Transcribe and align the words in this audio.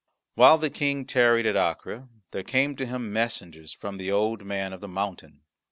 While 0.33 0.57
the 0.57 0.71
King 0.71 1.05
tarried 1.05 1.45
at 1.45 1.55
Acre 1.55 2.07
there 2.31 2.41
came 2.41 2.75
to 2.77 2.87
him 2.87 3.13
messengers 3.13 3.71
from 3.71 3.97
the 3.99 4.11
Old 4.11 4.43
Man 4.43 4.73
of 4.73 4.81
the 4.81 4.87
Mountain. 4.87 5.41